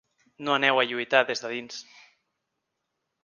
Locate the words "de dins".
1.45-1.77